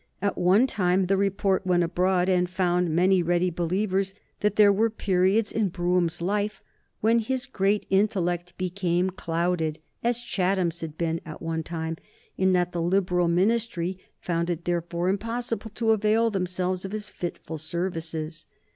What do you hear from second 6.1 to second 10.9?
life when his great intellect became clouded, as Chatham's